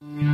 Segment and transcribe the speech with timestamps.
[0.00, 0.33] You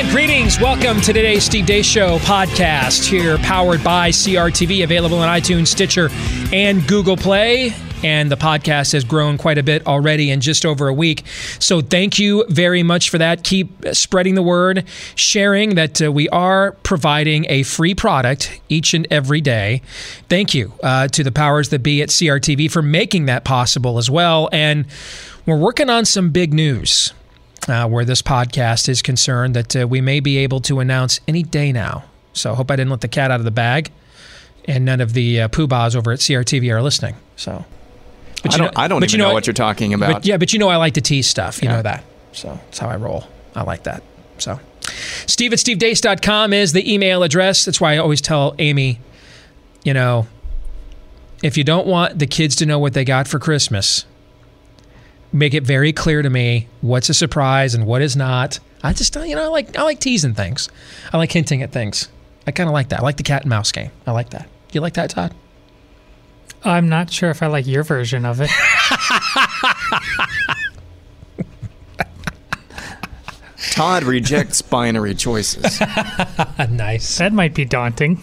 [0.00, 0.58] And greetings.
[0.58, 6.08] Welcome to today's Steve Deace Show podcast here, powered by CRTV, available on iTunes, Stitcher,
[6.54, 7.74] and Google Play.
[8.02, 11.26] And the podcast has grown quite a bit already in just over a week.
[11.58, 13.44] So thank you very much for that.
[13.44, 14.86] Keep spreading the word,
[15.16, 19.82] sharing that uh, we are providing a free product each and every day.
[20.30, 24.08] Thank you uh, to the powers that be at CRTV for making that possible as
[24.08, 24.48] well.
[24.50, 24.86] And
[25.44, 27.12] we're working on some big news
[27.68, 31.42] uh, where this podcast is concerned that uh, we may be able to announce any
[31.42, 32.04] day now.
[32.32, 33.90] So I hope I didn't let the cat out of the bag,
[34.66, 37.16] and none of the uh, poobahs over at CRTV are listening.
[37.36, 37.64] So,
[38.44, 40.12] I don't, I don't but even you know, know what you're talking about.
[40.12, 41.62] But yeah, but you know I like to tease stuff.
[41.62, 41.76] You Yeah.
[41.76, 42.04] know that.
[42.32, 43.24] So that's how I roll.
[43.54, 44.02] I like that.
[44.38, 44.60] So
[45.26, 47.64] Steve at stevedeace.com is the email address.
[47.64, 49.00] That's why I always tell Amy,
[49.84, 50.26] you know,
[51.42, 54.04] if you don't want the kids to know what they got for Christmas,
[55.32, 58.58] make it very clear to me what's a surprise and what is not.
[58.82, 60.68] I just you know, I like I like teasing things.
[61.12, 62.08] I like hinting at things.
[62.46, 63.00] I kind of like that.
[63.00, 63.90] I like the cat and mouse game.
[64.06, 64.48] I like that.
[64.72, 65.34] You like that, Todd?
[66.64, 68.50] I'm not sure if I like your version of it.
[73.72, 75.80] Todd rejects binary choices.
[76.70, 77.18] nice.
[77.18, 78.22] That might be daunting.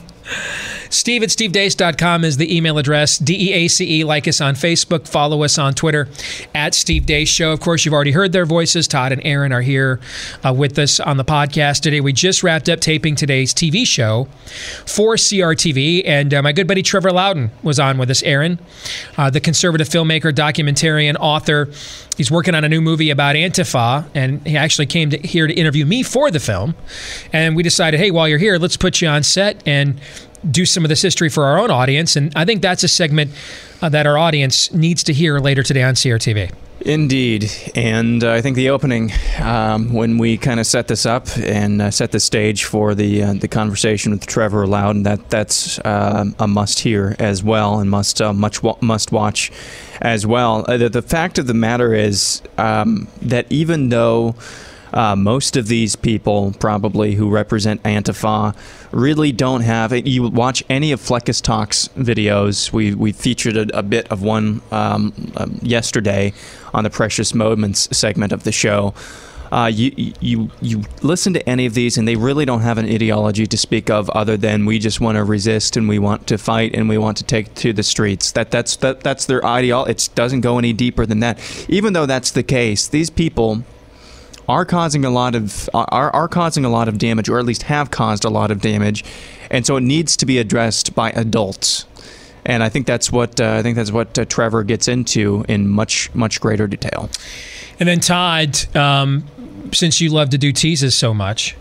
[0.90, 3.18] Steve at stevedeace.com is the email address.
[3.18, 4.04] D E A C E.
[4.04, 5.08] Like us on Facebook.
[5.08, 6.08] Follow us on Twitter
[6.54, 7.52] at Steve Deace Show.
[7.52, 8.88] Of course, you've already heard their voices.
[8.88, 10.00] Todd and Aaron are here
[10.46, 12.02] uh, with us on the podcast today.
[12.02, 14.28] We just wrapped up taping today's TV show
[14.86, 18.24] for CRTV, and uh, my good buddy Trevor Loudon was on with us.
[18.24, 18.60] Aaron,
[19.18, 21.70] uh, the conservative filmmaker, documentarian, author.
[22.18, 25.54] He's working on a new movie about Antifa, and he actually came to, here to
[25.54, 26.76] interview me for the film.
[27.32, 30.00] And we decided, hey, while you're here, let's put you on set and
[30.50, 32.16] do some of this history for our own audience.
[32.16, 33.32] And I think that's a segment
[33.82, 36.52] uh, that our audience needs to hear later today on CRTV.
[36.82, 39.12] Indeed, and uh, I think the opening,
[39.42, 43.24] um, when we kind of set this up and uh, set the stage for the
[43.24, 47.90] uh, the conversation with Trevor Loudon, that that's um a must hear as well, and
[47.90, 49.52] must uh, much wa- must watch
[50.02, 50.66] as well.
[50.68, 54.36] Uh, the, the fact of the matter is um, that even though
[54.98, 58.56] uh, most of these people, probably who represent Antifa,
[58.92, 60.08] really don't have it.
[60.08, 62.74] You watch any of Fleccas Talks videos.
[62.74, 66.34] We we featured a, a bit of one um, um, yesterday
[66.74, 68.96] on the Precious Moments segment of the show.
[69.52, 72.88] Uh, you you you listen to any of these, and they really don't have an
[72.88, 76.40] ideology to speak of other than we just want to resist and we want to
[76.40, 78.32] fight and we want to take to the streets.
[78.32, 79.92] That that's that that's their ideology.
[79.92, 81.38] It doesn't go any deeper than that.
[81.70, 83.64] Even though that's the case, these people
[84.48, 87.64] are causing a lot of are, are causing a lot of damage, or at least
[87.64, 89.04] have caused a lot of damage,
[89.52, 91.86] and so it needs to be addressed by adults.
[92.46, 95.68] And I think that's what uh, I think that's what uh, Trevor gets into in
[95.68, 97.10] much much greater detail.
[97.80, 99.26] And then, Todd, um,
[99.74, 101.56] since you love to do teases so much,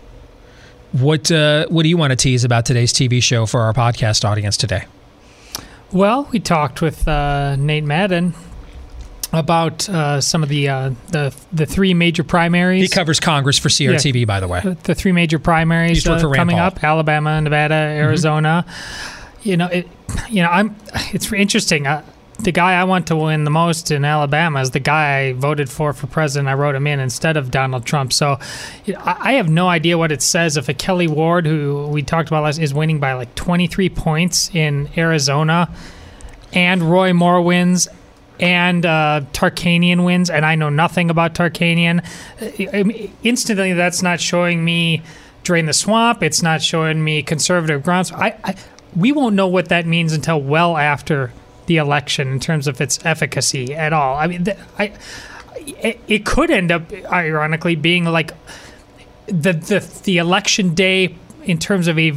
[0.93, 4.23] what uh, what do you want to tease about today's TV show for our podcast
[4.23, 4.85] audience today?
[5.91, 8.33] Well, we talked with uh, Nate Madden
[9.39, 12.81] about uh, some of the uh, the the three major primaries.
[12.81, 14.61] He covers Congress for CRTV, by the way.
[14.83, 18.65] the three major primaries Used to work uh, coming up: Alabama, Nevada, Arizona.
[19.43, 19.87] You know, it.
[20.29, 20.75] You know, I'm.
[21.13, 21.87] It's interesting.
[21.87, 22.03] Uh,
[22.39, 25.69] the guy I want to win the most in Alabama is the guy I voted
[25.69, 26.49] for for president.
[26.49, 28.13] I wrote him in instead of Donald Trump.
[28.13, 28.39] So
[28.85, 31.87] you know, I I have no idea what it says if a Kelli Ward, who
[31.87, 35.69] we talked about last, is winning by like 23 points in Arizona,
[36.53, 37.87] and Roy Moore wins.
[38.39, 42.05] And uh, Tarkanian wins, and I know nothing about Tarkanian.
[43.23, 45.01] Instantly, that's not showing me
[45.43, 46.21] drain the swamp.
[46.21, 48.11] It's not showing me conservative grounds.
[48.11, 48.55] I, I
[48.95, 51.31] we won't know what that means until well after
[51.67, 54.17] the election in terms of its efficacy at all.
[54.17, 54.45] I mean,
[54.77, 54.93] I
[55.65, 58.31] it, could end up ironically being like
[59.27, 62.11] the the the election day in terms of a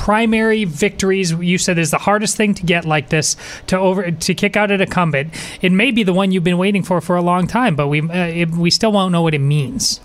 [0.00, 3.36] primary victories you said is the hardest thing to get like this
[3.66, 5.28] to over to kick out an incumbent.
[5.60, 8.00] It may be the one you've been waiting for for a long time but we
[8.00, 10.00] uh, it, we still won't know what it means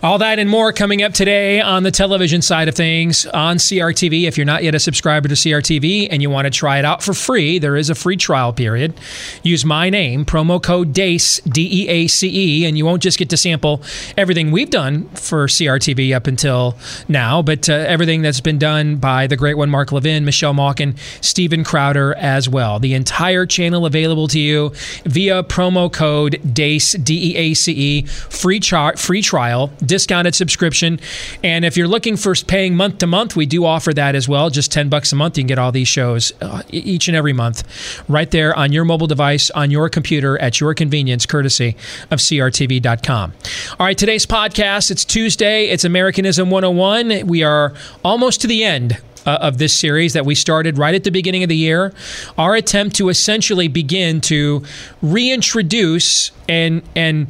[0.00, 4.28] All that and more coming up today on the television side of things on CRTV.
[4.28, 7.02] If you're not yet a subscriber to CRTV and you want to try it out
[7.02, 8.94] for free, there is a free trial period.
[9.42, 12.30] Use my name, promo code DEACE, D E A C
[12.62, 13.82] E, and you won't just get to sample
[14.16, 16.76] everything we've done for CRTV up until
[17.08, 20.94] now, but uh, everything that's been done by the great one, Mark Levin, Michelle Malkin,
[21.20, 22.78] Stephen Crowder as well.
[22.78, 24.70] The entire channel available to you
[25.06, 31.00] via promo code DEACE, D E A C E, free, char- free trial discounted subscription.
[31.42, 34.50] And if you're looking for paying month to month, we do offer that as well.
[34.50, 37.32] Just 10 bucks a month, you can get all these shows uh, each and every
[37.32, 37.64] month
[38.08, 41.76] right there on your mobile device, on your computer, at your convenience, courtesy
[42.10, 43.32] of CRTV.com.
[43.80, 45.66] All right, today's podcast, it's Tuesday.
[45.66, 47.26] It's Americanism 101.
[47.26, 47.74] We are
[48.04, 51.42] almost to the end uh, of this series that we started right at the beginning
[51.42, 51.92] of the year.
[52.36, 54.62] Our attempt to essentially begin to
[55.02, 57.28] reintroduce and and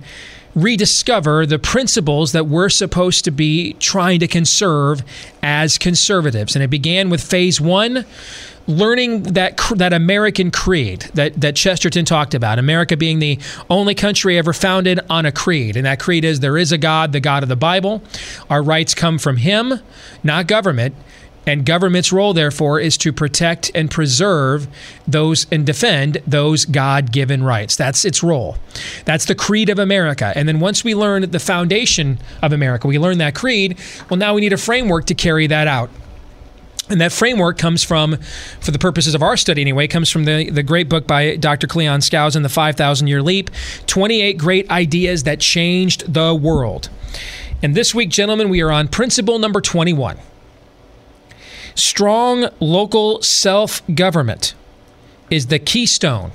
[0.62, 5.02] rediscover the principles that we're supposed to be trying to conserve
[5.42, 6.54] as conservatives.
[6.54, 8.04] And it began with phase one
[8.68, 13.38] learning that that American creed that that Chesterton talked about, America being the
[13.70, 17.12] only country ever founded on a creed, and that creed is there is a God,
[17.12, 18.02] the God of the Bible.
[18.50, 19.80] Our rights come from Him,
[20.22, 20.94] not government.
[21.46, 24.68] And government's role, therefore, is to protect and preserve
[25.06, 27.74] those and defend those God given rights.
[27.74, 28.58] That's its role.
[29.06, 30.32] That's the creed of America.
[30.36, 33.78] And then once we learn the foundation of America, we learn that creed,
[34.10, 35.88] well, now we need a framework to carry that out.
[36.90, 38.16] And that framework comes from,
[38.60, 41.66] for the purposes of our study anyway, comes from the, the great book by Dr.
[41.66, 43.50] Cleon Skousen, The 5,000 Year Leap
[43.86, 46.88] 28 Great Ideas That Changed the World.
[47.62, 50.18] And this week, gentlemen, we are on principle number 21
[51.74, 54.54] Strong local self government
[55.30, 56.32] is the keystone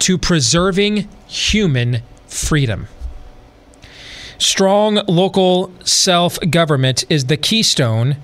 [0.00, 2.88] to preserving human freedom.
[4.38, 8.16] Strong local self government is the keystone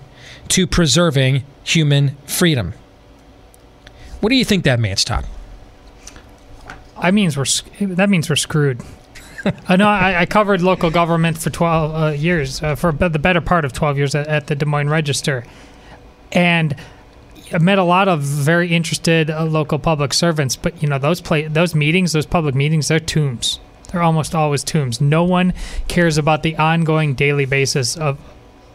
[0.49, 2.75] to preserving human freedom.
[4.21, 5.25] What do you think that means, Todd?
[6.97, 7.47] I means we're
[7.95, 8.83] that means we're screwed.
[9.69, 13.41] I know I, I, covered local government for 12 uh, years, uh, for the better
[13.41, 15.45] part of 12 years at, at the Des Moines Register
[16.33, 16.75] and
[17.53, 20.57] I met a lot of very interested uh, local public servants.
[20.57, 23.61] But you know, those play those meetings, those public meetings, they're tombs.
[23.91, 25.01] They're almost always tombs.
[25.01, 25.53] No one
[25.89, 28.19] cares about the ongoing daily basis of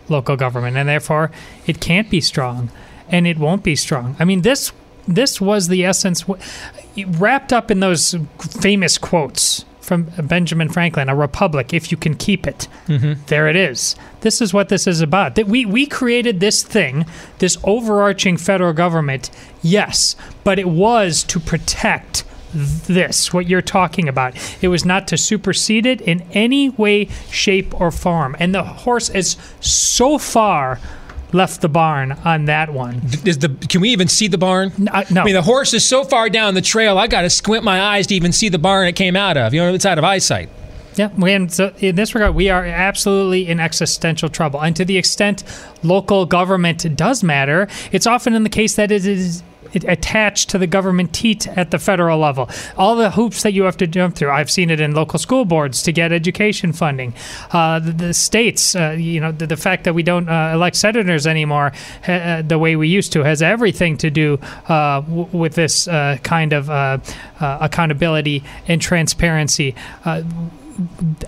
[0.10, 1.31] local government, and therefore
[1.66, 2.69] it can't be strong,
[3.10, 4.16] and it won't be strong.
[4.19, 4.74] I mean, this
[5.07, 6.25] this was the essence,
[6.98, 12.47] wrapped up in those famous quotes from Benjamin Franklin, a republic if you can keep
[12.47, 12.67] it.
[12.87, 13.21] Mm-hmm.
[13.27, 13.95] There it is.
[14.21, 15.35] This is what this is about.
[15.35, 17.05] That we we created this thing,
[17.37, 19.29] this overarching federal government.
[19.61, 22.23] Yes, but it was to protect
[22.55, 24.33] this, what you're talking about.
[24.61, 28.35] It was not to supersede it in any way, shape, or form.
[28.39, 30.79] And the horse is so far
[31.35, 33.01] left the barn on that one.
[33.25, 34.71] Is the can we even see the barn?
[34.91, 35.21] Uh, no.
[35.21, 36.97] I mean, the horse is so far down the trail.
[36.97, 39.53] I got to squint my eyes to even see the barn it came out of.
[39.53, 40.49] You know, it's out of eyesight.
[40.95, 44.61] Yeah, and so in this regard, we are absolutely in existential trouble.
[44.61, 45.43] And to the extent
[45.83, 49.43] local government does matter, it's often in the case that it is
[49.73, 52.50] attached to the government teat at the federal level.
[52.77, 54.31] All the hoops that you have to jump through.
[54.31, 57.13] I've seen it in local school boards to get education funding.
[57.51, 60.75] Uh, the, the, states, uh, you know, the, the, fact that we don't uh, elect
[60.75, 61.71] senators anymore
[62.07, 66.18] uh, the way we used to has everything to do uh, w- with this uh,
[66.23, 66.69] kind of
[67.39, 69.75] accountability and transparency.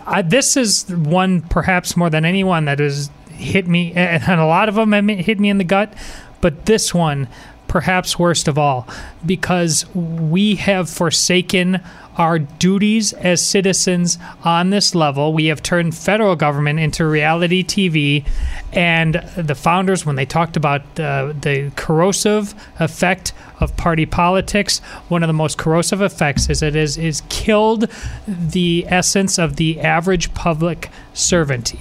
[0.05, 4.67] I, this is one, perhaps more than anyone, that has hit me, and a lot
[4.67, 5.93] of them hit me in the gut.
[6.41, 7.27] But this one
[7.67, 8.87] perhaps worst of all,
[9.25, 11.81] because we have forsaken
[12.17, 15.33] our duties as citizens on this level.
[15.33, 18.25] We have turned federal government into reality TV.
[18.73, 25.23] And the founders, when they talked about uh, the corrosive effect of party politics, one
[25.23, 27.87] of the most corrosive effects is it is, is killed
[28.27, 31.73] the essence of the average public servant.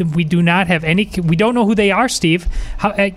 [0.00, 2.46] We do not have any, we don't know who they are, Steve.
[2.78, 3.10] How, uh,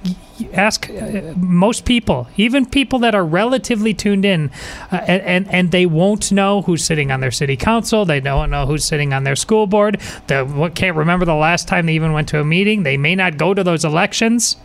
[0.54, 4.52] ask uh, most people, even people that are relatively tuned in,
[4.92, 8.06] uh, and, and, they won't know who's sitting on their city council.
[8.06, 10.02] They don't know who's sitting on their school board.
[10.28, 12.84] They can't remember the last time they even went to a meeting.
[12.84, 14.58] They may not go to those elections.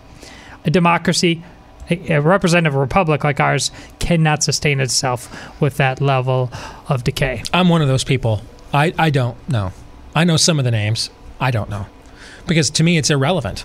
[0.65, 1.43] A democracy
[1.89, 6.51] a representative republic like ours cannot sustain itself with that level
[6.89, 7.43] of decay.
[7.53, 8.43] I'm one of those people.
[8.73, 9.73] I, I don't know.
[10.15, 11.11] I know some of the names.
[11.41, 11.87] I don't know.
[12.47, 13.65] Because to me, it's irrelevant.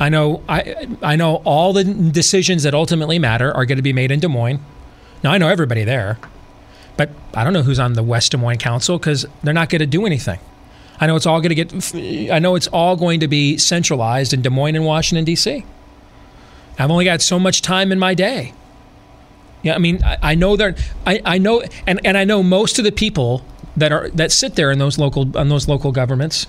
[0.00, 3.92] I know I I know all the decisions that ultimately matter are going to be
[3.92, 4.60] made in Des Moines.
[5.24, 6.18] Now I know everybody there,
[6.96, 9.80] but I don't know who's on the West Des Moines Council because they're not going
[9.80, 10.38] to do anything.
[11.00, 12.30] I know it's all going to get.
[12.32, 15.64] I know it's all going to be centralized in Des Moines and Washington D.C.
[16.78, 18.52] I've only got so much time in my day.
[19.62, 20.76] Yeah, I mean, I, I know they're.
[21.06, 23.44] I, I know, and, and I know most of the people
[23.76, 26.46] that are that sit there in those local on those local governments.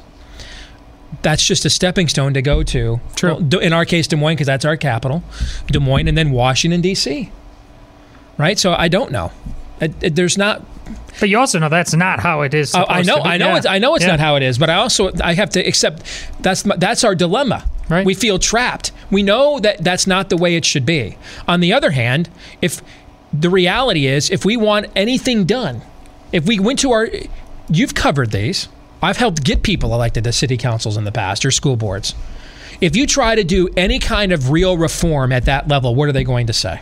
[1.22, 3.00] That's just a stepping stone to go to.
[3.16, 3.36] True.
[3.36, 5.24] Well, in our case, Des Moines, because that's our capital,
[5.68, 7.32] Des Moines, and then Washington D.C.
[8.38, 8.58] Right.
[8.58, 9.32] So I don't know.
[9.82, 10.64] It, it, there's not
[11.20, 12.74] But you also know that's not how it is.
[12.76, 13.18] Oh, I know.
[13.18, 13.58] I know, Yeah.
[13.58, 14.12] it's, I know it's Yeah.
[14.12, 16.04] not how it is, but I also I have to accept
[16.42, 17.66] that's my, that's our dilemma.
[17.90, 18.06] Right.
[18.06, 18.92] We feel trapped.
[19.10, 21.18] We know that that's not the way it should be.
[21.48, 22.30] On the other hand,
[22.62, 22.82] if
[23.34, 25.82] the reality is, if we want anything done,
[26.32, 27.10] if we went to our,
[27.68, 28.68] you've covered these.
[29.02, 32.14] I've helped get people elected to city councils in the past or school boards.
[32.82, 36.12] If you try to do any kind of real reform at that level, what are
[36.12, 36.82] they going to say?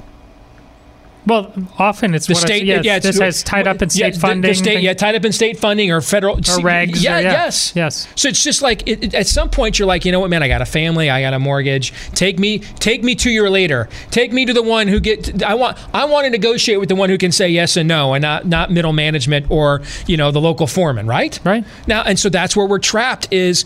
[1.28, 4.20] Well, often it's The state, yeah, yeah, it's- this has tied up in state the-
[4.20, 4.50] funding.
[4.50, 7.04] The, state, yeah, tied up in state funding or federal or regs.
[7.04, 7.32] Yeah, or, yeah.
[7.32, 8.08] yes, Yes.
[8.16, 10.42] So it's just like it, it- at some point you're like, you know what, man,
[10.42, 11.94] I got a family, I got a mortgage.
[12.16, 13.90] Take me, take me to your leader.
[14.10, 15.44] Take me to the one who get.
[15.44, 18.14] I want, I want to negotiate with the one who can say yes and no,
[18.14, 21.38] and not not middle management or you know the local foreman, right?
[21.44, 21.66] Right.
[21.88, 23.28] Now, and so that's where we're trapped.
[23.32, 23.66] Is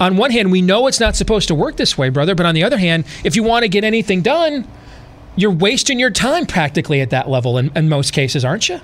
[0.00, 2.54] on one hand we know it's not supposed to work this way, brother, but on
[2.54, 4.66] the other hand, if you want to get anything done.
[5.36, 8.80] You're wasting your time practically at that level in, in most cases, aren't you?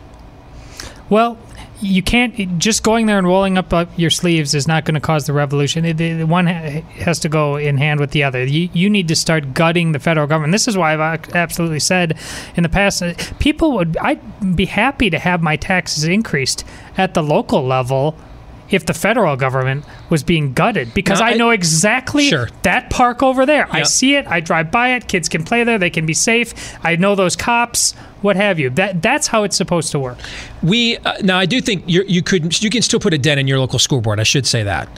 [1.09, 1.39] Well,
[1.81, 5.01] you can't just going there and rolling up uh, your sleeves is not going to
[5.01, 5.97] cause the revolution.
[5.97, 8.45] The, one ha- has to go in hand with the other.
[8.45, 10.53] You, you need to start gutting the federal government.
[10.53, 12.19] This is why I've absolutely said
[12.55, 16.65] in the past, uh, people would I'd be happy to have my taxes increased
[16.99, 18.17] at the local level.
[18.69, 22.49] If the federal government was being gutted, because Now, I I- know exactly Sure.
[22.63, 23.67] that park over there.
[23.71, 24.27] I see it.
[24.29, 25.09] I drive by it.
[25.09, 25.79] Kids can play there.
[25.79, 26.53] They can be safe.
[26.85, 27.95] I know those cops.
[28.23, 28.69] What have you?
[28.69, 30.19] That that's how it's supposed to work.
[30.63, 33.41] We uh, now I do think you you could you can still put a dent
[33.41, 34.21] in your local school board.
[34.21, 34.91] I should say that,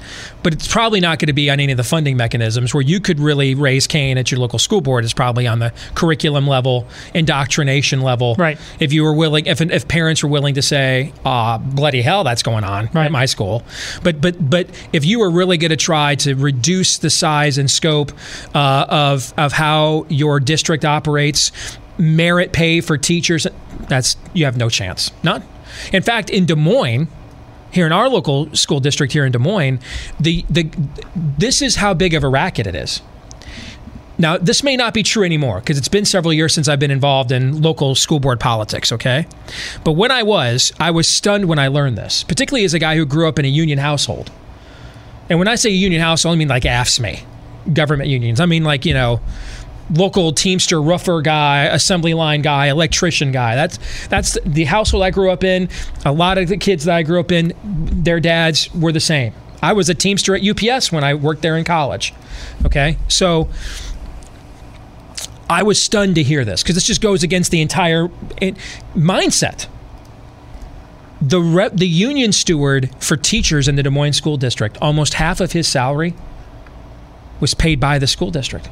[0.43, 2.99] but it's probably not going to be on any of the funding mechanisms where you
[2.99, 5.05] could really raise Cain at your local school board.
[5.05, 8.35] Is probably on the curriculum level, indoctrination level.
[8.37, 8.59] Right.
[8.81, 12.43] If you were willing, if if parents were willing to say, "Ah, bloody hell, that's
[12.43, 13.07] going on Right.
[13.07, 13.63] at my school,"
[14.03, 17.71] but but but if you were really going to try to reduce the size and
[17.71, 18.13] scope
[18.55, 21.53] uh, of of how your district operates,
[21.99, 23.47] merit pay for teachers,
[23.89, 25.11] that's you have no chance.
[25.23, 25.43] None.
[25.93, 27.09] In fact, in Des Moines,
[27.71, 29.81] here in our local school district here in Des Moines,
[30.21, 30.71] the the
[31.17, 33.01] this is how big of a racket it is.
[34.19, 36.91] Now, this may not be true anymore because it's been several years since I've been
[36.91, 39.27] involved in local school board politics, okay?
[39.85, 42.95] But when I was, I was stunned when I learned this, particularly as a guy
[42.95, 44.31] who grew up in a union household.
[45.33, 47.23] And when I say union house, I only mean like AFSCME,
[47.73, 48.39] government unions.
[48.39, 49.23] I mean like, you know,
[49.89, 53.55] local teamster roofer guy assembly line guy electrician guy.
[53.55, 55.71] That's that's the household i grew up in.
[56.05, 59.33] A lot of the kids that i grew up in their dads were the same.
[59.63, 62.13] I was a teamster at ups when i worked there in college
[62.67, 62.99] okay?
[63.09, 63.49] So
[65.49, 68.11] i was stunned to hear this because this just goes against the entire
[68.41, 68.53] eh,
[68.95, 69.67] mindset
[71.25, 75.41] the rep, the union steward for teachers in the des moines school district almost half
[75.41, 76.15] of his salary
[77.39, 78.69] was paid by the school district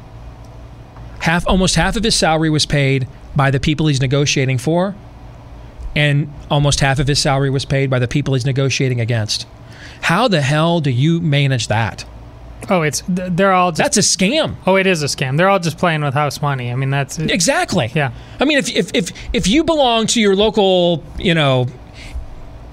[1.21, 4.95] half almost half of his salary was paid by the people he's negotiating for
[5.95, 9.47] and almost half of his salary was paid by the people he's negotiating against
[10.01, 12.05] how the hell do you manage that
[12.69, 13.77] Oh, it's they're all just.
[13.79, 15.35] that's a scam oh, it is a scam.
[15.35, 16.71] They're all just playing with house money.
[16.71, 18.11] I mean, that's exactly Yeah.
[18.39, 21.65] i mean if, if if if you belong to your local you know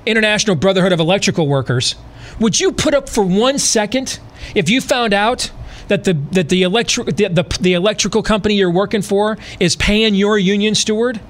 [0.08, 1.94] international brotherhood of electrical workers
[2.40, 4.18] would you put up for one second
[4.54, 5.50] if you found out
[5.88, 10.14] that the that the electric the, the, the electrical company you're working for is paying
[10.14, 11.20] your union steward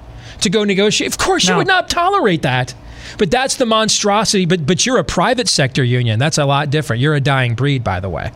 [0.41, 1.11] to go negotiate?
[1.11, 2.75] Of course you would not tolerate that.
[3.17, 4.45] But that's the monstrosity.
[4.45, 6.19] But but you're a private sector union.
[6.19, 7.01] That's a lot different.
[7.01, 8.31] You're a dying breed by the way.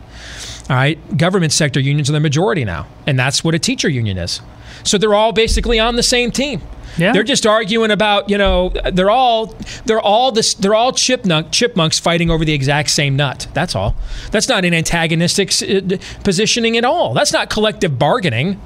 [0.68, 1.16] All right?
[1.16, 2.86] Government sector unions are the majority now.
[3.06, 4.40] And that's what a teacher union is
[4.84, 6.62] so they're all basically on the same team.
[6.96, 7.12] Yeah.
[7.12, 11.98] they're just arguing about you know they're all they're all this they're all chipmunk chipmunks
[11.98, 13.48] fighting over the exact same nut.
[13.52, 13.96] That's all.
[14.30, 17.12] That's not an antagonistic uh, positioning at all.
[17.12, 18.60] That's not collective bargaining.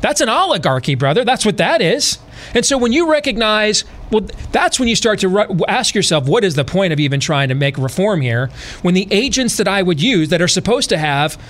[0.00, 1.24] That's an oligarchy brother.
[1.24, 2.18] That's what that is.
[2.54, 6.44] And so when you recognize well that's when you start to ru- ask yourself what
[6.44, 8.48] is the point of even trying to make reform here
[8.82, 11.40] when the agents that i would use that are supposed to have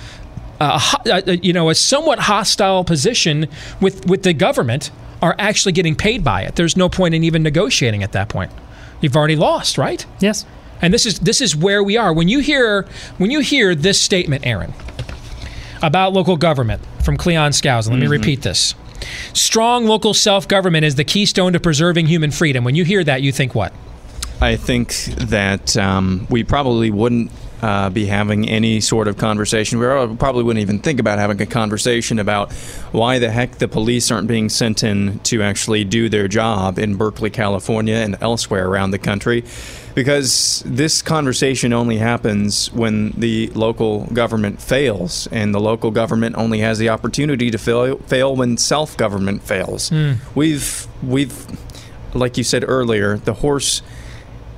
[0.59, 3.47] a, ho- uh, you know, a somewhat hostile position
[3.81, 4.91] with, with the government
[5.21, 6.55] are actually getting paid by it.
[6.55, 8.51] There's no point in even negotiating at that point.
[9.01, 10.05] You've already lost, right?
[10.19, 10.45] yes.
[10.81, 12.11] And this is this is where we are.
[12.11, 12.85] When you hear
[13.17, 14.73] when you hear this statement, Aaron,
[15.81, 18.75] about local government from Cleon Skousen, let me repeat this.
[19.31, 22.65] Strong local self-government is the keystone to preserving human freedom.
[22.65, 23.71] When you hear that, you think what?
[24.41, 27.31] I think that um, we probably wouldn't
[27.63, 29.79] uh, be having any sort of conversation.
[29.79, 29.85] We
[30.17, 32.51] probably wouldn't even think about having a conversation about
[32.91, 36.95] why the heck the police aren't being sent in to actually do their job in
[36.95, 39.45] Berkeley, California, and elsewhere around the country.
[39.95, 46.59] Because this conversation only happens when the local government fails, and the local government only
[46.59, 49.89] has the opportunity to fail, fail when self government fails.
[50.35, 51.47] We've we've
[52.13, 53.81] like you said earlier, the horse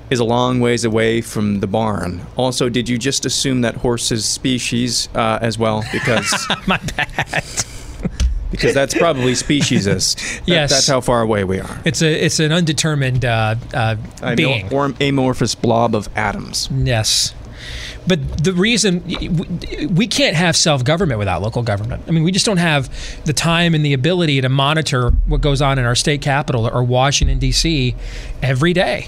[0.10, 2.22] is a long ways away from the barn.
[2.38, 5.84] Also, did you just assume that horse's species uh, as well?
[5.92, 6.32] Because
[6.68, 7.44] My bad.
[8.52, 10.16] because that's probably speciesist.
[10.46, 10.70] That- Yes.
[10.72, 11.82] that's how far away we are.
[11.86, 13.96] It's a it's an undetermined uh, uh,
[14.36, 14.72] being.
[14.74, 16.70] or amorphous blob of atoms.
[16.72, 17.34] Yes.
[18.08, 22.04] But the reason we- we can't have self government without local government.
[22.08, 22.90] I mean, we just don't have
[23.26, 26.84] the time and the ability to monitor what goes on in our state capital or
[26.84, 27.96] Washington, D.C.
[28.44, 29.08] every day.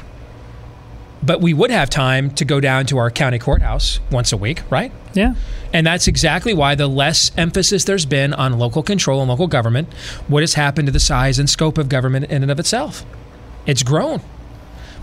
[1.28, 4.64] But we would have time to go down to our county courthouse once a week,
[4.72, 4.94] right?
[5.14, 5.36] Yeah.
[5.74, 9.94] And that's exactly why the less emphasis there's been on local control and local government,
[10.30, 13.06] what has happened to the size and scope of government in and of itself?
[13.66, 14.22] It's grown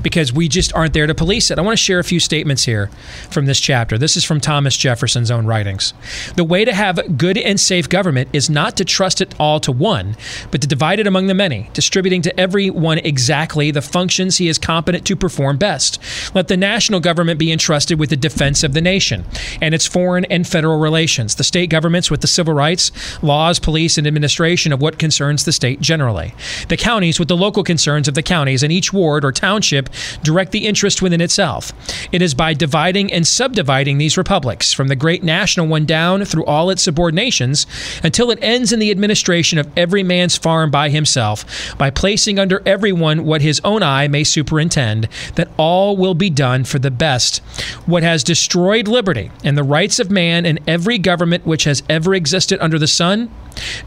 [0.04, 1.58] because we just aren't there to police it.
[1.58, 2.88] I want to share a few statements here
[3.30, 3.98] from this chapter.
[3.98, 5.92] This is from Thomas Jefferson's own writings.
[6.36, 9.72] The way to have good and safe government is not to trust it all to
[9.72, 10.16] one,
[10.52, 14.46] but to divide it among the many, distributing to every one exactly the functions he
[14.46, 15.98] is competent to perform best.
[16.34, 19.24] Let the national government be entrusted with the defense of the nation
[19.60, 22.92] and its foreign and federal relations, the state governments with the civil rights,
[23.22, 26.34] laws, police, and administration of what concerns the state generally,
[26.68, 29.88] the counties with the local concerns of the counties, and each ward or township
[30.22, 31.72] direct the interest within itself.
[32.12, 36.44] It is by dividing and subdividing these republics, from the great national one down through
[36.44, 37.66] all its subordinations,
[38.04, 42.62] until it ends in the administration of every man's farm by himself, by placing under
[42.66, 47.38] everyone what his own eye may superintend, that all will be done for the best.
[47.86, 52.14] What has destroyed liberty and the rights of man in every government which has ever
[52.14, 53.30] existed under the sun?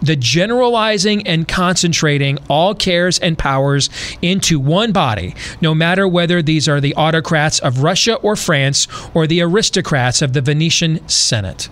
[0.01, 3.89] The generalizing and concentrating all cares and powers
[4.21, 9.25] into one body, no matter whether these are the autocrats of Russia or France or
[9.25, 11.69] the aristocrats of the Venetian Senate.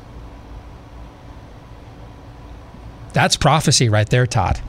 [3.12, 4.62] That's prophecy right there, Todd.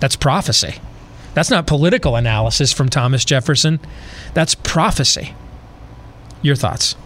[0.00, 0.76] That's prophecy.
[1.34, 3.78] That's not political analysis from Thomas Jefferson.
[4.32, 5.34] That's prophecy.
[6.40, 6.96] Your thoughts?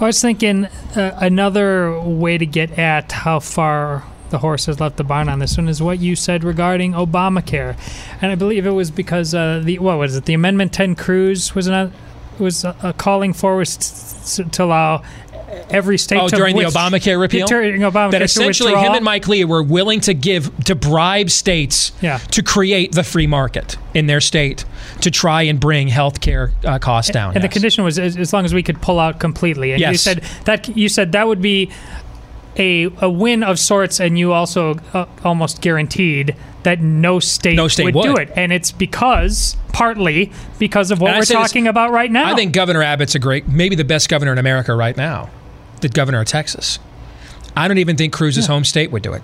[0.00, 4.96] I was thinking uh, another way to get at how far the horse has left
[4.96, 7.76] the barn on this one is what you said regarding Obamacare,
[8.20, 10.24] and I believe it was because uh, the what was it?
[10.24, 11.90] The Amendment 10 Cruz was not
[12.40, 13.76] was uh, calling for was
[14.36, 15.02] t- to allow
[15.68, 17.46] every state Oh, to during the Obamacare repeal?
[17.46, 21.92] During Obamacare that essentially him and Mike Lee were willing to give to bribe states
[22.00, 22.18] Yeah.
[22.30, 24.64] to create the free market in their state
[25.02, 27.34] to try and bring health care uh, costs down.
[27.34, 29.72] And the condition was as, as long as we could pull out completely.
[29.72, 31.70] And you said that you said that would be
[32.58, 37.66] a a win of sorts, and you also uh, almost guaranteed that no state, No
[37.68, 38.30] state would, do it.
[38.36, 42.30] And it's because partly because of what And we're say this- talking about right now.
[42.30, 45.28] I think Governor Abbott's a great, maybe the best governor in America right now,
[45.80, 46.78] the governor of Texas.
[47.56, 49.22] I don't even think Cruz's home state would do it.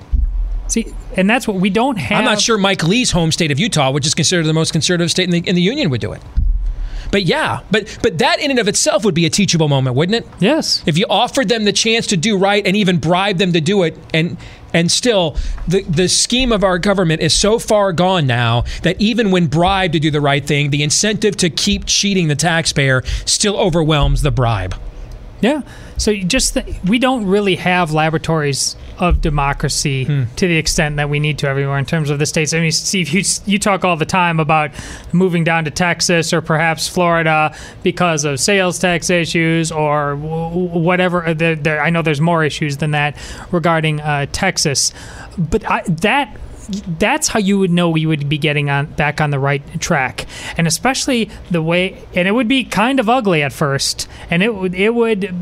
[0.66, 2.18] See, and that's what we don't have.
[2.18, 5.10] I'm not sure Mike Lee's home state of Utah, which is considered the most conservative
[5.10, 6.20] state in the, in the union, would do it.
[7.10, 10.24] But yeah, but but that in and of itself would be a teachable moment, wouldn't
[10.24, 10.30] it?
[10.40, 10.82] Yes.
[10.86, 13.82] If you offered them the chance to do right and even bribe them to do
[13.82, 14.36] it, and
[14.74, 19.30] and still the the scheme of our government is so far gone now that even
[19.30, 23.56] when bribed to do the right thing, the incentive to keep cheating the taxpayer still
[23.56, 24.74] overwhelms the bribe.
[25.40, 25.62] Yeah.
[25.98, 30.22] So you just th- we don't really have laboratories of democracy Hmm.
[30.36, 32.54] to the extent that we need to everywhere in terms of the states.
[32.54, 34.70] I mean, Steve, you you talk all the time about
[35.12, 41.26] moving down to Texas or perhaps Florida because of sales tax issues or whatever.
[41.26, 43.16] Uh, There, there, I know there's more issues than that
[43.52, 44.92] regarding uh, Texas,
[45.36, 46.36] but I, that
[46.98, 50.26] that's how you would know you would be getting on back on the right track.
[50.56, 54.54] And especially the way and it would be kind of ugly at first and it
[54.54, 55.34] would it would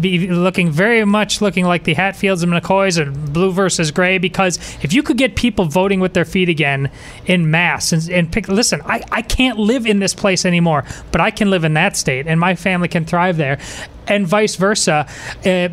[0.00, 4.58] be looking very much looking like the Hatfields and McCoys and blue versus gray because
[4.82, 6.90] if you could get people voting with their feet again
[7.26, 11.20] in mass and, and pick listen I, I can't live in this place anymore but
[11.20, 13.58] I can live in that state and my family can thrive there
[14.06, 15.06] and vice versa.
[15.44, 15.68] Uh,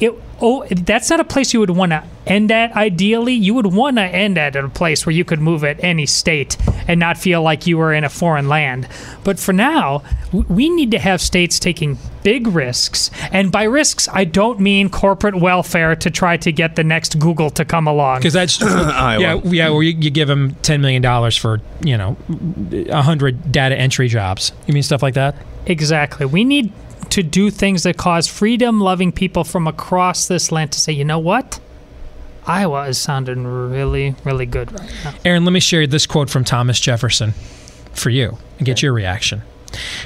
[0.00, 2.72] it, oh, that's not a place you would want to end at.
[2.72, 6.06] Ideally, you would want to end at a place where you could move at any
[6.06, 6.56] state
[6.88, 8.88] and not feel like you were in a foreign land.
[9.24, 14.24] But for now, we need to have states taking big risks, and by risks, I
[14.24, 18.18] don't mean corporate welfare to try to get the next Google to come along.
[18.18, 19.68] Because that's yeah, yeah.
[19.70, 22.16] Where you, you give them ten million dollars for you know
[22.90, 24.52] hundred data entry jobs.
[24.66, 25.36] You mean stuff like that?
[25.66, 26.26] Exactly.
[26.26, 26.72] We need
[27.10, 31.04] to do things that cause freedom loving people from across this land to say, you
[31.04, 31.60] know what?
[32.46, 35.14] Iowa is sounding really, really good right now.
[35.24, 37.32] Aaron, let me share this quote from Thomas Jefferson
[37.92, 39.42] for you and get your reaction.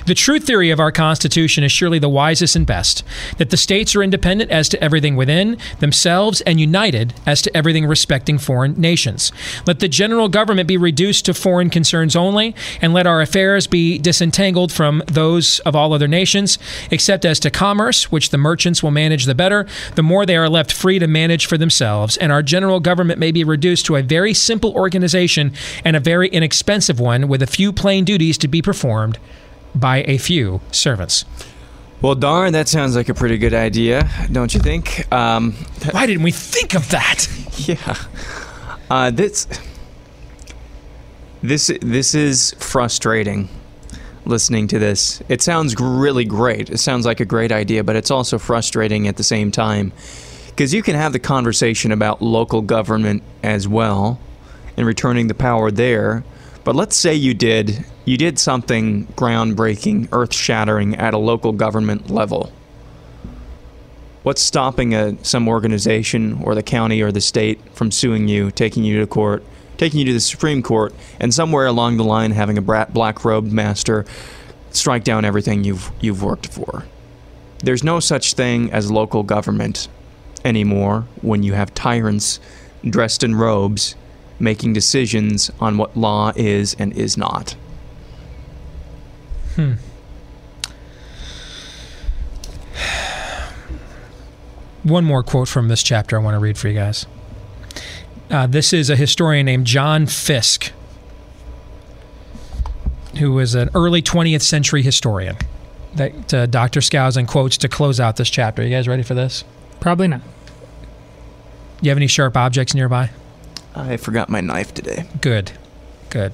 [0.07, 3.05] The true theory of our Constitution is surely the wisest and best
[3.39, 7.87] that the states are independent as to everything within themselves and united as to everything
[7.87, 9.33] respecting foreign nations.
[9.67, 13.99] Let the general government be reduced to foreign concerns only, and let our affairs be
[13.99, 16.59] disentangled from those of all other nations,
[16.91, 20.49] except as to commerce, which the merchants will manage the better, the more they are
[20.49, 24.03] left free to manage for themselves, and our general government may be reduced to a
[24.03, 25.53] very simple organization
[25.85, 29.19] and a very inexpensive one with a few plain duties to be performed
[29.75, 31.25] by a few servants.
[32.03, 35.11] Well, darn, that sounds like a pretty good idea, don't you think?
[35.13, 35.53] Um,
[35.91, 37.29] Why didn't we think of that?
[37.69, 37.97] yeah.
[38.91, 39.47] Uh, this
[41.43, 43.49] this this is frustrating.
[44.27, 46.69] Listening to this, it sounds really great.
[46.71, 49.93] It sounds like a great idea, but it's also frustrating at the same time
[50.49, 54.21] because you can have the conversation about local government as well
[54.77, 56.23] and returning the power there.
[56.71, 62.53] But let's say you did you did something groundbreaking, earth-shattering at a local government level.
[64.23, 68.85] What's stopping a, some organization or the county or the state from suing you, taking
[68.85, 69.43] you to court,
[69.79, 73.51] taking you to the Supreme Court, and somewhere along the line having a black robed
[73.51, 74.05] master
[74.71, 76.85] strike down everything you've you've worked for?
[77.65, 79.89] There's no such thing as local government
[80.45, 82.39] anymore when you have tyrants
[82.89, 83.97] dressed in robes
[84.41, 87.55] making decisions on what law is and is not.
[89.55, 89.75] Hmm.
[94.83, 97.07] One more quote from this chapter I want to read for you guys.
[98.31, 100.73] Uh, this is a historian named John Fiske,
[103.19, 105.37] who was an early 20th century historian
[105.95, 106.81] that uh, Dr.
[106.81, 108.63] Skousen quotes to close out this chapter.
[108.63, 109.45] You guys ready for this?
[109.81, 110.23] Probably not.
[111.83, 113.11] You have any sharp objects nearby?
[113.75, 115.07] I forgot my knife today.
[115.21, 115.53] Good.
[116.11, 116.33] Good.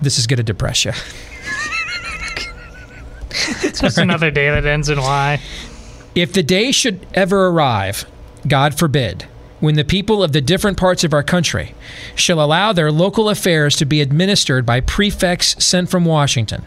[0.00, 0.92] This is going to depress you.
[3.64, 5.40] It's just another day that ends in Y.
[6.14, 8.04] If the day should ever arrive,
[8.46, 9.26] God forbid,
[9.62, 11.72] when the people of the different parts of our country
[12.16, 16.66] shall allow their local affairs to be administered by prefects sent from Washington,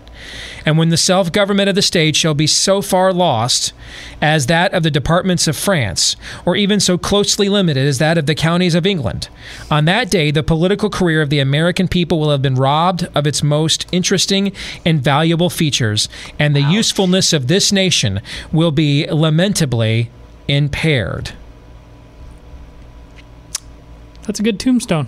[0.66, 3.74] and when the self government of the state shall be so far lost
[4.22, 8.28] as that of the departments of France, or even so closely limited as that of
[8.28, 9.28] the counties of England,
[9.70, 13.28] on that day the political career of the American people will have been robbed of
[13.28, 14.54] its most interesting
[14.86, 16.08] and valuable features,
[16.40, 18.22] and the usefulness of this nation
[18.54, 20.10] will be lamentably
[20.48, 21.34] impaired.
[24.26, 25.08] That's a good tombstone.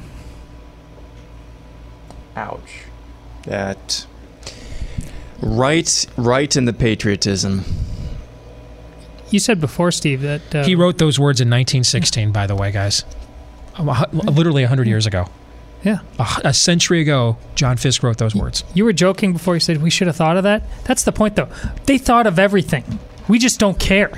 [2.36, 2.84] Ouch.
[3.44, 4.06] That
[5.42, 7.64] right right in the patriotism.
[9.30, 12.72] You said before, Steve, that uh, He wrote those words in 1916, by the way,
[12.72, 13.04] guys.
[13.76, 15.28] A hu- Literally 100 years ago.
[15.84, 16.00] Yeah.
[16.18, 18.64] A, a century ago, John Fiske wrote those words.
[18.74, 20.64] You were joking before you said we should have thought of that.
[20.86, 21.50] That's the point, though.
[21.86, 23.00] They thought of everything.
[23.28, 24.12] We just don't care.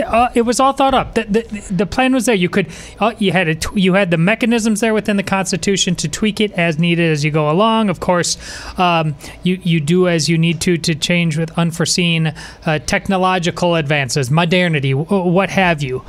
[0.00, 1.14] Uh, it was all thought up.
[1.14, 2.34] The, the, the plan was there.
[2.34, 6.40] You could, uh, you had you had the mechanisms there within the Constitution to tweak
[6.40, 7.90] it as needed as you go along.
[7.90, 8.38] Of course,
[8.78, 14.30] um, you you do as you need to to change with unforeseen uh, technological advances,
[14.30, 16.02] modernity, w- what have you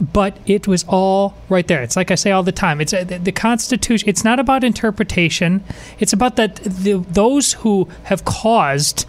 [0.00, 1.82] but it was all right there.
[1.82, 2.80] It's like I say all the time.
[2.80, 4.08] It's uh, the, the Constitution.
[4.08, 5.64] It's not about interpretation.
[5.98, 9.06] It's about that the, those who have caused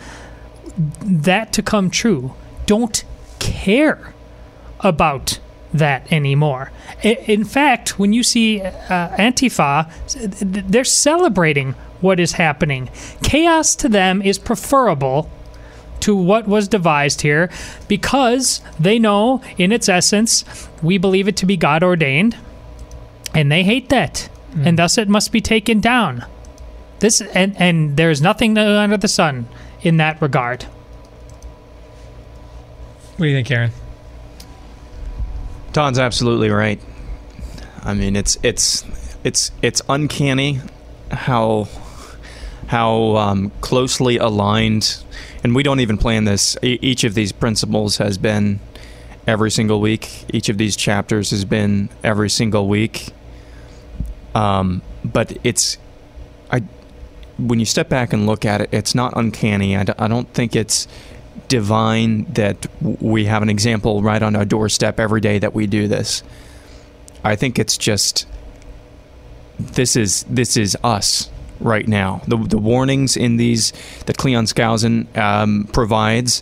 [0.77, 2.33] that to come true
[2.65, 3.03] don't
[3.49, 4.13] care
[4.79, 5.39] about
[5.73, 6.71] that anymore.
[7.03, 8.69] In fact, when you see uh,
[9.17, 9.91] Antifa,
[10.41, 12.89] they're celebrating what is happening.
[13.23, 15.29] Chaos to them is preferable
[15.99, 17.49] to what was devised here
[17.87, 20.45] because they know, in its essence,
[20.81, 22.37] we believe it to be God ordained,
[23.33, 26.25] and they hate that, and thus it must be taken down.
[26.99, 29.47] This and and there's nothing under the sun
[29.81, 30.65] in that regard.
[33.19, 33.71] What do you think, Aaron?
[35.73, 36.79] Todd's absolutely right.
[37.83, 38.85] I mean, it's it's
[39.25, 40.61] it's it's uncanny
[41.11, 41.67] how
[42.67, 45.03] how um, closely aligned,
[45.43, 46.55] and we don't even plan this.
[46.63, 48.61] E- each of these principles has been
[49.27, 50.23] every single week.
[50.33, 53.09] Each of these chapters has been every single week.
[54.33, 55.77] Um, but it's
[56.49, 56.61] I
[57.37, 59.75] when you step back and look at it, it's not uncanny.
[59.75, 60.87] I, d- I don't think it's
[61.49, 65.87] divine that we have an example right on our doorstep every day that we do
[65.87, 66.23] this.
[67.23, 68.25] I think it's just
[69.59, 72.21] this is this is us right now.
[72.27, 73.73] The, the warnings in these
[74.05, 76.41] that Cleon Skousen um, provides,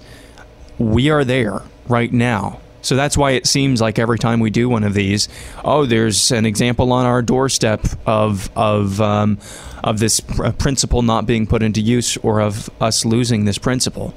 [0.77, 2.59] we are there right now.
[2.83, 5.27] So that's why it seems like every time we do one of these,
[5.65, 9.39] oh, there's an example on our doorstep of of um,
[9.83, 14.13] of this pr- principle not being put into use or of us losing this principle.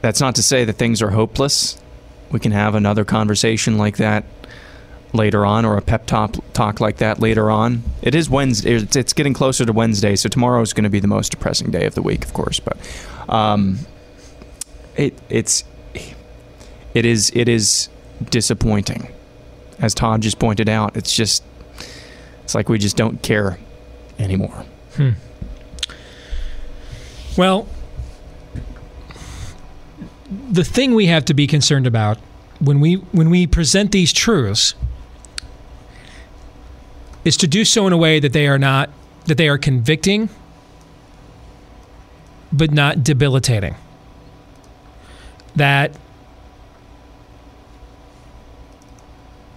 [0.00, 1.80] That's not to say that things are hopeless.
[2.30, 4.24] We can have another conversation like that
[5.12, 7.82] later on or a pep talk, talk like that later on.
[8.02, 8.74] It is Wednesday.
[8.74, 11.70] It's, it's getting closer to Wednesday, so tomorrow is going to be the most depressing
[11.70, 12.60] day of the week, of course.
[12.60, 12.76] But
[13.28, 13.80] um,
[14.96, 15.64] it it's
[16.94, 17.88] it is it is
[18.30, 19.12] disappointing,
[19.80, 20.96] as Todd just pointed out.
[20.96, 21.42] It's just
[22.44, 23.58] it's like we just don't care
[24.18, 24.64] anymore.
[24.96, 25.10] Hmm.
[27.36, 27.68] Well,
[30.30, 32.18] the thing we have to be concerned about
[32.60, 34.74] when we when we present these truths
[37.24, 38.90] is to do so in a way that they are not
[39.26, 40.28] that they are convicting
[42.52, 43.76] but not debilitating.
[45.56, 45.96] That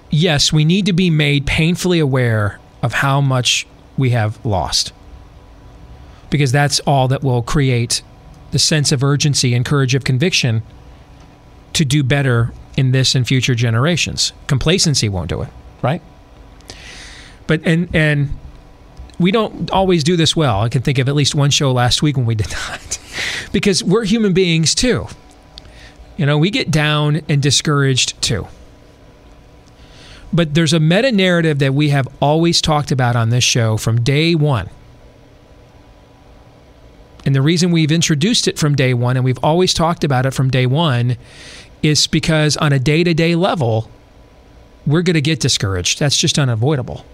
[0.10, 3.66] yes we need to be made painfully aware of how much
[3.98, 4.92] we have lost
[6.30, 8.02] because that's all that will create
[8.54, 10.64] the sense of urgency and courage of conviction
[11.74, 15.50] to do better in this and future generations complacency won't do it
[15.82, 16.02] right
[17.46, 18.30] but and and
[19.20, 20.62] we don't always do this well.
[20.62, 23.00] I can think of at least one show last week when we did not,
[23.52, 25.08] because we're human beings too.
[26.18, 28.48] You know, we get down and discouraged too.
[30.32, 34.02] But there's a meta narrative that we have always talked about on this show from
[34.02, 34.70] day one.
[37.26, 40.32] And the reason we've introduced it from day one and we've always talked about it
[40.32, 41.18] from day one
[41.82, 43.90] is because on a day to day level,
[44.86, 46.00] we're going to get discouraged.
[46.00, 47.06] That's just unavoidable.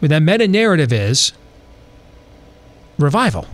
[0.00, 1.32] But that meta narrative is
[2.98, 3.46] revival.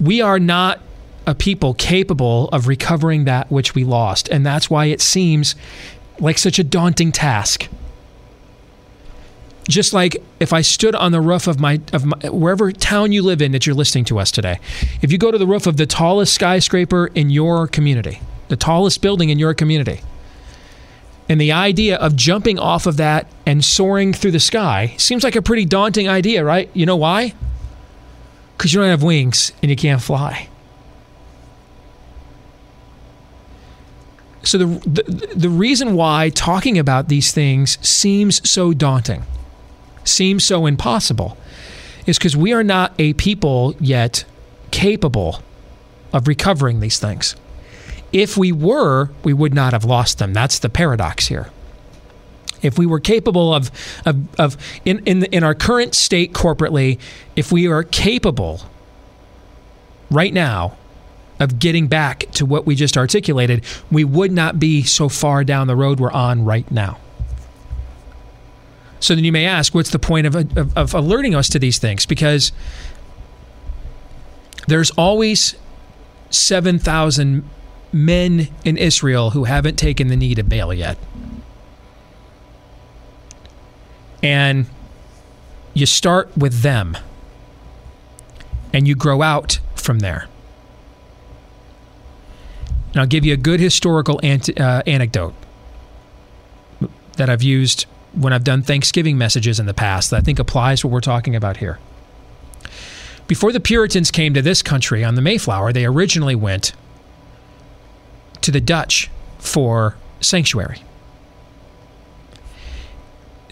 [0.00, 0.80] We are not
[1.26, 4.28] a people capable of recovering that which we lost.
[4.28, 5.54] And that's why it seems
[6.18, 7.68] like such a daunting task.
[9.68, 13.22] Just like if I stood on the roof of my of my, wherever town you
[13.22, 14.58] live in that you're listening to us today,
[15.02, 19.02] if you go to the roof of the tallest skyscraper in your community, the tallest
[19.02, 20.00] building in your community,
[21.28, 25.36] and the idea of jumping off of that and soaring through the sky seems like
[25.36, 26.70] a pretty daunting idea, right?
[26.72, 27.34] You know why?
[28.56, 30.48] Because you don't have wings and you can't fly.
[34.42, 39.24] So the, the the reason why talking about these things seems so daunting,
[40.08, 41.36] seems so impossible,
[42.06, 44.24] is because we are not a people yet
[44.70, 45.42] capable
[46.12, 47.36] of recovering these things.
[48.12, 50.32] If we were, we would not have lost them.
[50.32, 51.50] That's the paradox here.
[52.62, 53.70] If we were capable of,
[54.04, 56.98] of, of in, in, in our current state corporately,
[57.36, 58.62] if we are capable
[60.10, 60.76] right now
[61.38, 65.66] of getting back to what we just articulated, we would not be so far down
[65.66, 66.98] the road we're on right now.
[69.00, 71.78] So then you may ask, what's the point of, of, of alerting us to these
[71.78, 72.06] things?
[72.06, 72.52] Because
[74.66, 75.54] there's always
[76.30, 77.48] 7,000
[77.92, 80.98] men in Israel who haven't taken the knee to Baal yet.
[84.22, 84.66] And
[85.74, 86.96] you start with them
[88.72, 90.28] and you grow out from there.
[92.88, 95.34] And I'll give you a good historical uh, anecdote
[97.16, 100.84] that I've used when I've done Thanksgiving messages in the past that I think applies
[100.84, 101.78] what we're talking about here.
[103.26, 106.72] Before the Puritans came to this country on the Mayflower, they originally went
[108.40, 110.82] to the Dutch for sanctuary.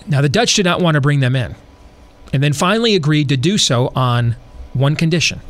[0.06, 1.56] Now, the Dutch did not want to bring them in,
[2.32, 4.36] and then finally agreed to do so on
[4.72, 5.40] one condition.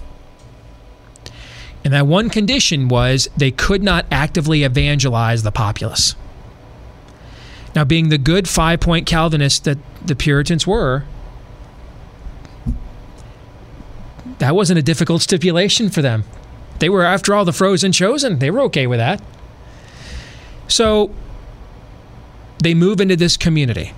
[1.85, 6.17] And that one condition was they could not actively evangelize the populace.
[7.77, 11.05] Now, being the good five point Calvinists that the Puritans were,
[14.39, 16.25] that wasn't a difficult stipulation for them.
[16.79, 18.39] They were, after all, the frozen chosen.
[18.39, 19.23] They were okay with that.
[20.69, 21.15] So
[22.63, 23.93] they move into this community.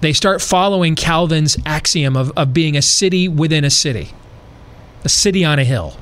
[0.00, 4.12] They start following Calvin's axiom of, of being a city within a city,
[5.04, 5.98] a city on a hill.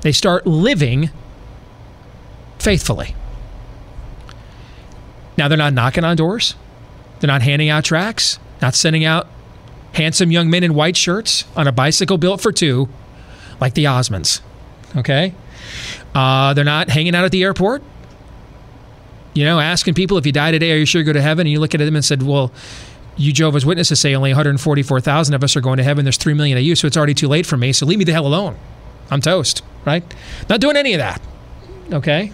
[0.00, 1.10] They start living
[2.58, 3.14] faithfully.
[5.42, 6.54] Now, they're not knocking on doors,
[7.18, 9.26] they're not handing out tracts, not sending out
[9.92, 12.88] handsome young men in white shirts on a bicycle built for two
[13.60, 14.40] like the Osmonds.
[14.94, 15.34] Okay?
[16.14, 17.82] Uh, they're not hanging out at the airport.
[19.34, 21.48] You know, asking people if you die today, are you sure you go to heaven?
[21.48, 22.52] And you look at them and said, well,
[23.16, 26.04] you Jehovah's Witnesses say only 144,000 of us are going to heaven.
[26.04, 27.72] There's 3 million of you, so it's already too late for me.
[27.72, 28.56] So leave me the hell alone.
[29.10, 30.04] I'm toast, right?
[30.48, 31.20] Not doing any of that.
[31.92, 32.30] Okay?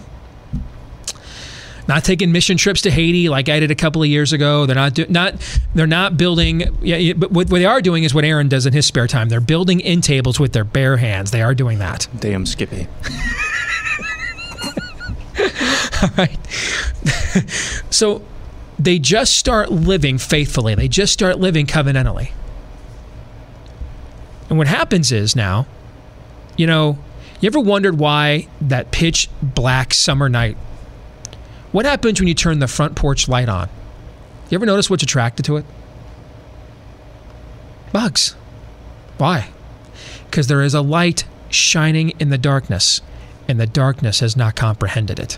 [1.89, 4.67] Not taking mission trips to Haiti like I did a couple of years ago.
[4.67, 5.33] They're not do, not
[5.73, 6.61] they're not building.
[6.83, 9.27] Yeah, but what, what they are doing is what Aaron does in his spare time.
[9.27, 11.31] They're building in tables with their bare hands.
[11.31, 12.07] They are doing that.
[12.19, 12.87] Damn Skippy.
[16.03, 16.37] All right.
[17.89, 18.21] so
[18.77, 20.75] they just start living faithfully.
[20.75, 22.29] They just start living covenantally.
[24.47, 25.65] And what happens is now,
[26.55, 26.99] you know,
[27.41, 30.55] you ever wondered why that pitch black summer night?
[31.71, 33.69] What happens when you turn the front porch light on?
[34.49, 35.65] You ever notice what's attracted to it?
[37.91, 38.35] Bugs.
[39.17, 39.49] Why?
[40.25, 43.01] Because there is a light shining in the darkness,
[43.47, 45.37] and the darkness has not comprehended it.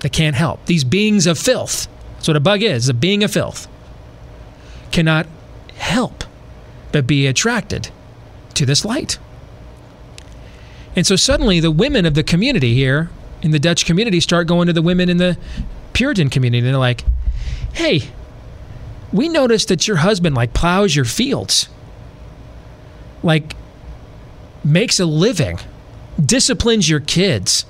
[0.00, 0.64] They can't help.
[0.66, 3.68] These beings of filth, that's what a bug is, a being of filth,
[4.92, 5.26] cannot
[5.74, 6.24] help
[6.92, 7.90] but be attracted
[8.54, 9.18] to this light.
[10.96, 13.10] And so suddenly the women of the community here
[13.42, 15.38] in the Dutch community start going to the women in the
[15.92, 17.04] Puritan community and they're like,
[17.72, 18.02] hey,
[19.12, 21.68] we noticed that your husband like plows your fields,
[23.22, 23.54] like
[24.64, 25.58] makes a living,
[26.24, 27.64] disciplines your kids.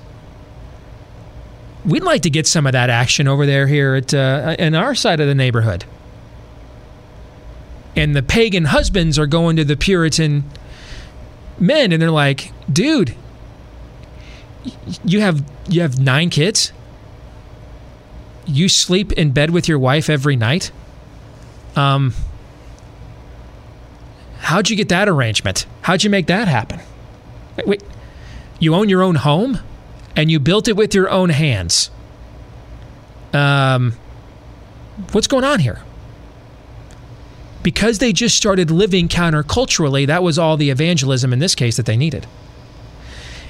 [1.83, 4.93] We'd like to get some of that action over there here at uh, in our
[4.93, 5.83] side of the neighborhood.
[7.95, 10.43] And the pagan husbands are going to the Puritan
[11.59, 13.15] men, and they're like, "Dude,
[15.03, 16.71] you have you have nine kids.
[18.45, 20.71] You sleep in bed with your wife every night.
[21.75, 22.13] Um,
[24.39, 25.65] how'd you get that arrangement?
[25.81, 26.79] How'd you make that happen?
[27.57, 27.83] Wait, wait,
[28.59, 29.59] you own your own home,
[30.15, 31.89] and you built it with your own hands.
[33.33, 33.93] Um,
[35.11, 35.81] what's going on here?
[37.63, 41.85] Because they just started living counterculturally, that was all the evangelism in this case that
[41.85, 42.27] they needed.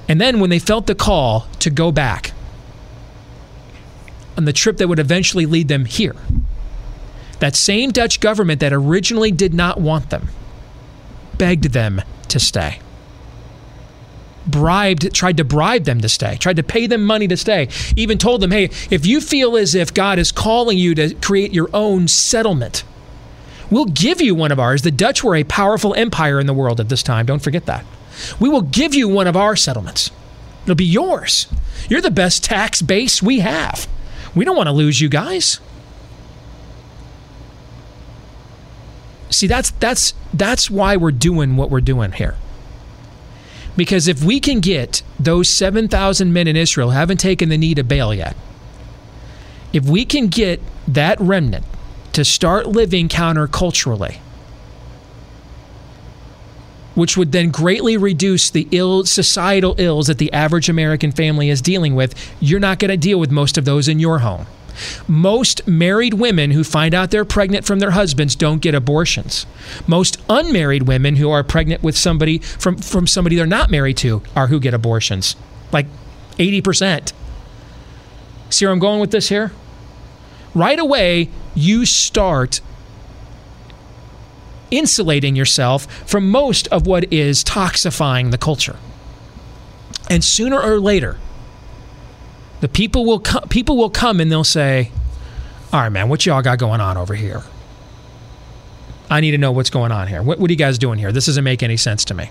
[0.08, 2.34] And then when they felt the call to go back
[4.38, 6.16] on the trip that would eventually lead them here,
[7.40, 10.28] that same Dutch government that originally did not want them
[11.42, 12.80] begged them to stay.
[14.46, 18.20] Bribed, tried to bribe them to stay, tried to pay them money to stay, even
[18.20, 21.68] told them, hey, if you feel as if God is calling you to create your
[21.74, 22.84] own settlement,
[23.72, 24.84] we'll give you one of ours.
[24.84, 27.26] The Dutch were a powerful empire in the world at this time.
[27.26, 27.86] Don't forget that.
[28.40, 30.12] We will give you one of our settlements.
[30.64, 31.48] It'll be yours.
[31.90, 33.88] You're the best tax base we have.
[34.36, 35.60] We don't want to lose you guys.
[39.30, 42.36] See, that's that's that's why we're doing what we're doing here.
[43.78, 47.84] Because if we can get those 7,000 men in Israel haven't taken the knee to
[47.84, 48.36] Baal yet,
[49.72, 51.66] if we can get that remnant
[52.12, 54.18] to start living counterculturally,
[56.96, 61.62] which would then greatly reduce the ill societal ills that the average American family is
[61.62, 64.46] dealing with, you're not going to deal with most of those in your home.
[65.08, 69.46] Most married women who find out they're pregnant from their husbands don't get abortions.
[69.88, 74.22] Most unmarried women who are pregnant with somebody from, from somebody they're not married to
[74.36, 75.36] are who get abortions.
[75.72, 75.88] Like
[76.38, 77.14] 80%.
[78.50, 79.52] See where I'm going with this here?
[80.54, 82.62] Right away, you start
[84.72, 88.78] insulating yourself from most of what is toxifying the culture.
[90.10, 91.18] And sooner or later,
[92.62, 94.92] the people will co- people will come and they'll say,
[95.72, 97.44] "All right, man, what y'all got going on over here?
[99.10, 100.24] I need to know what's going on here.
[100.24, 101.12] What, what are you guys doing here?
[101.12, 102.30] This doesn't make any sense to me."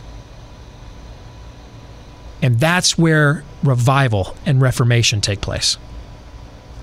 [2.42, 5.76] And that's where revival and reformation take place.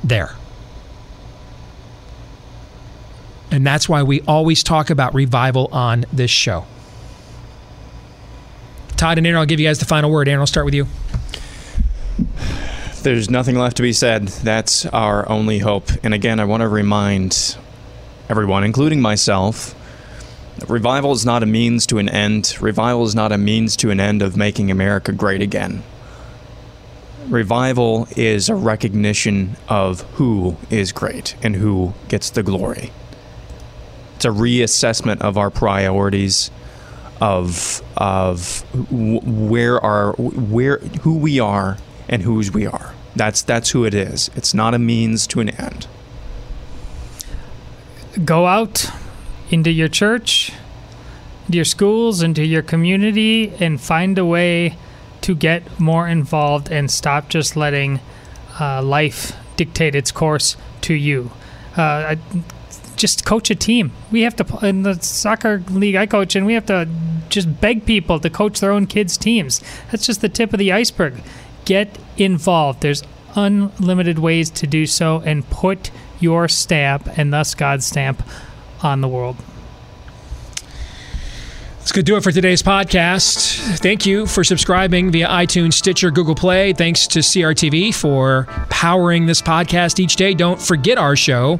[0.03, 0.35] There.
[3.51, 6.65] And that's why we always talk about revival on this show.
[8.97, 10.27] Todd and Aaron, I'll give you guys the final word.
[10.27, 10.87] Aaron, I'll start with you.
[13.03, 14.27] There's nothing left to be said.
[14.27, 15.89] That's our only hope.
[16.03, 17.57] And again, I want to remind
[18.27, 19.75] everyone, including myself,
[20.67, 22.57] revival is not a means to an end.
[22.59, 25.83] Revival is not a means to an end of making America great again.
[27.27, 32.91] Revival is a recognition of who is great and who gets the glory.
[34.17, 36.49] It's a reassessment of our priorities,
[37.21, 38.61] of of
[38.91, 41.77] where our where who we are
[42.09, 42.95] and whose we are.
[43.15, 44.31] That's that's who it is.
[44.35, 45.85] It's not a means to an end.
[48.25, 48.89] Go out
[49.51, 50.51] into your church,
[51.45, 54.77] into your schools, into your community, and find a way
[55.21, 57.99] to get more involved and stop just letting
[58.59, 61.29] uh, life dictate its course to you.
[61.75, 62.15] Uh,
[62.97, 63.91] just coach a team.
[64.11, 66.87] We have to in the soccer league I coach, and we have to
[67.29, 69.61] just beg people to coach their own kids' teams.
[69.91, 71.21] That's just the tip of the iceberg.
[71.65, 72.81] Get involved.
[72.81, 73.03] There's
[73.35, 78.23] unlimited ways to do so, and put your stamp, and thus God's stamp,
[78.81, 79.37] on the world.
[81.87, 83.77] That's going to do it for today's podcast.
[83.77, 86.73] Thank you for subscribing via iTunes, Stitcher, Google Play.
[86.73, 90.33] Thanks to CRTV for powering this podcast each day.
[90.33, 91.53] Don't forget our show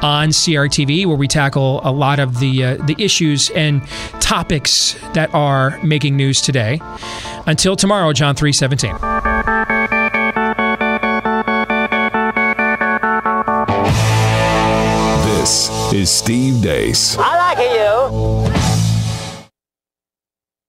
[0.00, 3.84] on CRTV, where we tackle a lot of the uh, the issues and
[4.20, 6.80] topics that are making news today.
[7.48, 8.94] Until tomorrow, John three seventeen.
[15.24, 17.16] This is Steve Deace.
[17.18, 18.43] I like you.